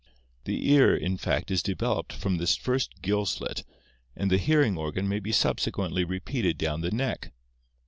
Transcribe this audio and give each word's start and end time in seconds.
The 0.45 0.67
ear 0.71 0.95
in 0.97 1.15
fact 1.17 1.51
is 1.51 1.61
developed 1.61 2.11
from 2.11 2.37
this 2.37 2.55
first 2.55 3.03
gill 3.03 3.27
slit 3.27 3.63
and 4.15 4.31
the 4.31 4.39
hearing 4.39 4.75
organ 4.75 5.07
may 5.07 5.19
be 5.19 5.31
subsequently 5.31 6.03
repeated 6.03 6.57
down 6.57 6.81
the 6.81 6.89
neck. 6.89 7.31